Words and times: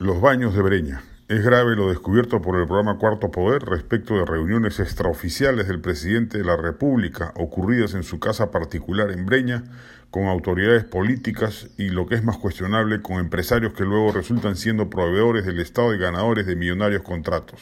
Los 0.00 0.22
baños 0.22 0.54
de 0.54 0.62
Breña. 0.62 1.02
Es 1.28 1.44
grave 1.44 1.76
lo 1.76 1.90
descubierto 1.90 2.40
por 2.40 2.58
el 2.58 2.66
programa 2.66 2.96
Cuarto 2.96 3.30
Poder 3.30 3.64
respecto 3.64 4.14
de 4.14 4.24
reuniones 4.24 4.80
extraoficiales 4.80 5.68
del 5.68 5.82
presidente 5.82 6.38
de 6.38 6.44
la 6.44 6.56
República 6.56 7.34
ocurridas 7.36 7.92
en 7.92 8.02
su 8.02 8.18
casa 8.18 8.50
particular 8.50 9.10
en 9.10 9.26
Breña 9.26 9.62
con 10.10 10.24
autoridades 10.24 10.84
políticas 10.84 11.68
y 11.76 11.90
lo 11.90 12.06
que 12.06 12.14
es 12.14 12.24
más 12.24 12.38
cuestionable 12.38 13.02
con 13.02 13.18
empresarios 13.18 13.74
que 13.74 13.84
luego 13.84 14.12
resultan 14.12 14.56
siendo 14.56 14.88
proveedores 14.88 15.44
del 15.44 15.60
Estado 15.60 15.94
y 15.94 15.98
ganadores 15.98 16.46
de 16.46 16.56
millonarios 16.56 17.02
contratos. 17.02 17.60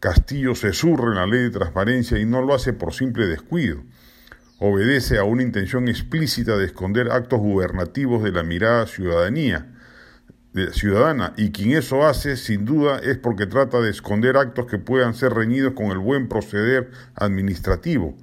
Castillo 0.00 0.56
se 0.56 0.72
surre 0.72 1.12
en 1.12 1.14
la 1.14 1.26
ley 1.26 1.44
de 1.44 1.50
transparencia 1.50 2.18
y 2.18 2.24
no 2.24 2.42
lo 2.42 2.52
hace 2.52 2.72
por 2.72 2.92
simple 2.92 3.28
descuido. 3.28 3.80
Obedece 4.58 5.18
a 5.18 5.22
una 5.22 5.44
intención 5.44 5.86
explícita 5.86 6.56
de 6.56 6.64
esconder 6.64 7.12
actos 7.12 7.38
gubernativos 7.38 8.24
de 8.24 8.32
la 8.32 8.42
mirada 8.42 8.88
ciudadanía 8.88 9.68
ciudadana 10.72 11.32
y 11.36 11.50
quien 11.50 11.72
eso 11.72 12.06
hace 12.06 12.36
sin 12.36 12.64
duda 12.64 12.98
es 12.98 13.18
porque 13.18 13.46
trata 13.46 13.80
de 13.80 13.90
esconder 13.90 14.36
actos 14.36 14.66
que 14.66 14.78
puedan 14.78 15.14
ser 15.14 15.32
reñidos 15.32 15.72
con 15.74 15.86
el 15.86 15.98
buen 15.98 16.28
proceder 16.28 16.90
administrativo. 17.16 18.14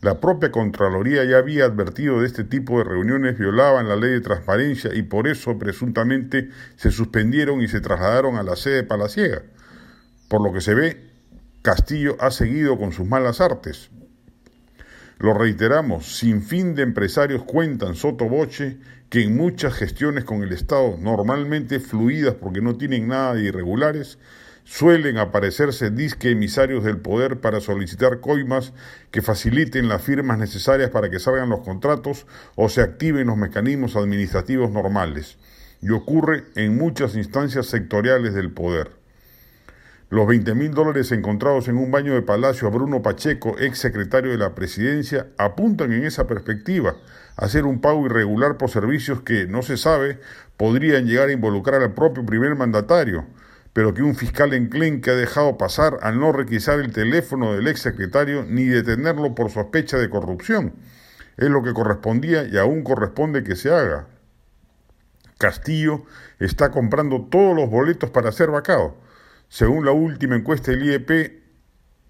La 0.00 0.20
propia 0.20 0.52
Contraloría 0.52 1.24
ya 1.24 1.38
había 1.38 1.64
advertido 1.64 2.20
de 2.20 2.26
este 2.26 2.44
tipo 2.44 2.78
de 2.78 2.84
reuniones 2.84 3.38
violaban 3.38 3.88
la 3.88 3.96
ley 3.96 4.12
de 4.12 4.20
transparencia 4.20 4.94
y 4.94 5.02
por 5.02 5.26
eso 5.26 5.58
presuntamente 5.58 6.50
se 6.76 6.92
suspendieron 6.92 7.60
y 7.60 7.68
se 7.68 7.80
trasladaron 7.80 8.36
a 8.36 8.44
la 8.44 8.54
sede 8.54 8.84
palaciega. 8.84 9.42
Por 10.28 10.42
lo 10.42 10.52
que 10.52 10.60
se 10.60 10.74
ve, 10.74 11.10
Castillo 11.62 12.16
ha 12.20 12.30
seguido 12.30 12.78
con 12.78 12.92
sus 12.92 13.06
malas 13.06 13.40
artes. 13.40 13.90
Lo 15.18 15.32
reiteramos, 15.32 16.18
sin 16.18 16.42
fin 16.42 16.74
de 16.74 16.82
empresarios 16.82 17.42
cuentan 17.42 17.94
soto 17.94 18.28
boche 18.28 18.76
que 19.08 19.22
en 19.22 19.34
muchas 19.34 19.72
gestiones 19.72 20.24
con 20.24 20.42
el 20.42 20.52
Estado, 20.52 20.98
normalmente 21.00 21.80
fluidas 21.80 22.34
porque 22.34 22.60
no 22.60 22.76
tienen 22.76 23.08
nada 23.08 23.32
de 23.32 23.44
irregulares, 23.44 24.18
suelen 24.64 25.16
aparecerse 25.16 25.90
disque 25.90 26.32
emisarios 26.32 26.84
del 26.84 26.98
poder 26.98 27.40
para 27.40 27.60
solicitar 27.60 28.20
coimas 28.20 28.74
que 29.10 29.22
faciliten 29.22 29.88
las 29.88 30.02
firmas 30.02 30.36
necesarias 30.36 30.90
para 30.90 31.08
que 31.08 31.18
salgan 31.18 31.48
los 31.48 31.60
contratos 31.60 32.26
o 32.54 32.68
se 32.68 32.82
activen 32.82 33.28
los 33.28 33.38
mecanismos 33.38 33.96
administrativos 33.96 34.70
normales, 34.70 35.38
y 35.80 35.90
ocurre 35.92 36.44
en 36.56 36.76
muchas 36.76 37.16
instancias 37.16 37.68
sectoriales 37.68 38.34
del 38.34 38.52
poder. 38.52 39.05
Los 40.08 40.28
20 40.28 40.54
mil 40.54 40.70
dólares 40.70 41.10
encontrados 41.10 41.66
en 41.66 41.76
un 41.78 41.90
baño 41.90 42.14
de 42.14 42.22
palacio 42.22 42.68
a 42.68 42.70
Bruno 42.70 43.02
Pacheco, 43.02 43.56
ex 43.58 43.78
secretario 43.78 44.30
de 44.30 44.38
la 44.38 44.54
presidencia, 44.54 45.26
apuntan 45.36 45.92
en 45.92 46.04
esa 46.04 46.28
perspectiva, 46.28 46.94
a 47.36 47.46
hacer 47.46 47.64
un 47.64 47.80
pago 47.80 48.06
irregular 48.06 48.56
por 48.56 48.70
servicios 48.70 49.22
que, 49.22 49.48
no 49.48 49.62
se 49.62 49.76
sabe, 49.76 50.20
podrían 50.56 51.06
llegar 51.06 51.28
a 51.28 51.32
involucrar 51.32 51.82
al 51.82 51.94
propio 51.94 52.24
primer 52.24 52.54
mandatario, 52.54 53.26
pero 53.72 53.94
que 53.94 54.02
un 54.02 54.14
fiscal 54.14 54.54
enclenque 54.54 55.10
ha 55.10 55.16
dejado 55.16 55.58
pasar 55.58 55.98
al 56.02 56.20
no 56.20 56.30
requisar 56.30 56.78
el 56.78 56.92
teléfono 56.92 57.54
del 57.54 57.66
ex 57.66 57.80
secretario 57.80 58.44
ni 58.48 58.66
detenerlo 58.66 59.34
por 59.34 59.50
sospecha 59.50 59.98
de 59.98 60.08
corrupción. 60.08 60.74
Es 61.36 61.50
lo 61.50 61.64
que 61.64 61.74
correspondía 61.74 62.44
y 62.44 62.56
aún 62.58 62.84
corresponde 62.84 63.42
que 63.42 63.56
se 63.56 63.74
haga. 63.74 64.06
Castillo 65.36 66.04
está 66.38 66.70
comprando 66.70 67.26
todos 67.28 67.56
los 67.56 67.68
boletos 67.68 68.10
para 68.10 68.30
ser 68.30 68.52
vacado 68.52 69.04
según 69.48 69.84
la 69.84 69.92
última 69.92 70.36
encuesta 70.36 70.70
del 70.70 70.84
IEP, 70.84 71.42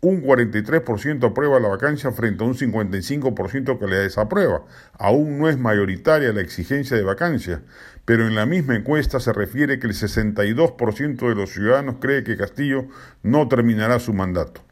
un 0.01 0.23
43% 0.23 1.25
aprueba 1.25 1.59
la 1.59 1.69
vacancia 1.69 2.13
frente 2.13 2.45
a 2.45 2.47
un 2.47 2.55
55% 2.55 3.79
que 3.79 3.87
le 3.87 3.97
desaprueba. 3.97 4.65
Aún 4.99 5.39
no 5.39 5.49
es 5.49 5.59
mayoritaria 5.59 6.33
la 6.33 6.43
exigencia 6.43 6.97
de 6.97 7.03
vacancia, 7.03 7.63
pero 8.05 8.27
en 8.27 8.35
la 8.35 8.47
misma 8.47 8.77
encuesta 8.77 9.21
se 9.21 9.33
refiere 9.33 9.79
que 9.79 9.87
el 9.87 9.95
62% 9.95 11.29
de 11.29 11.35
los 11.35 11.51
ciudadanos 11.51 11.97
cree 12.01 12.25
que 12.25 12.37
Castillo 12.37 12.87
no 13.23 13.49
terminará 13.49 13.99
su 13.99 14.13
mandato. 14.13 14.66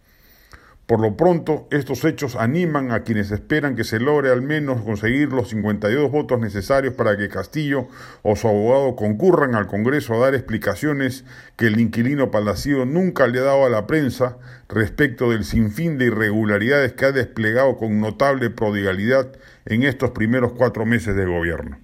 Por 0.87 1.01
lo 1.01 1.17
pronto, 1.17 1.67
estos 1.71 2.05
hechos 2.05 2.37
animan 2.37 2.93
a 2.93 3.05
quienes 3.05 3.31
esperan 3.31 3.75
que 3.75 3.85
se 3.85 3.99
logre 3.99 4.31
al 4.31 4.43
menos 4.43 4.83
conseguir 4.83 5.31
los 5.31 5.49
52 5.49 6.11
votos 6.11 6.39
necesarios 6.39 6.93
para 6.93 7.17
que 7.17 7.31
Castillo 7.31 7.89
o 8.21 8.37
su 8.37 8.49
abogado 8.49 8.95
concurran 8.95 9.55
al 9.55 9.67
Congreso 9.67 10.13
a 10.13 10.19
dar 10.19 10.35
explicaciones 10.35 11.25
que 11.57 11.69
el 11.69 11.81
inquilino 11.81 12.31
palacio 12.31 12.85
nunca 12.85 13.27
le 13.27 13.39
ha 13.39 13.45
dado 13.45 13.65
a 13.65 13.71
la 13.71 13.87
prensa 13.87 14.37
respecto 14.69 15.31
del 15.31 15.45
sinfín 15.45 15.97
de 15.97 16.07
irregularidades 16.07 16.93
que 16.93 17.07
ha 17.07 17.13
desplegado 17.13 17.79
con 17.79 18.01
notable 18.01 18.51
prodigalidad 18.51 19.33
en 19.65 19.85
estos 19.85 20.11
primeros 20.11 20.53
cuatro 20.53 20.85
meses 20.85 21.17
de 21.17 21.25
gobierno. 21.25 21.84